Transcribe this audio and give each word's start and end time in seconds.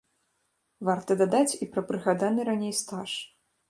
Варта 0.89 1.19
дадаць 1.21 1.57
і 1.63 1.71
пра 1.77 1.87
прыгаданы 1.93 2.51
раней 2.53 2.79
стаж. 2.85 3.11